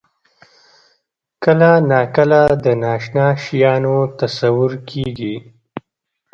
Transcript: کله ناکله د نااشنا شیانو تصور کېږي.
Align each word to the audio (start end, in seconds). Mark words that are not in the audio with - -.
کله 1.43 1.69
ناکله 1.89 2.43
د 2.63 2.65
نااشنا 2.81 3.27
شیانو 3.43 3.97
تصور 4.19 4.71
کېږي. 4.89 5.35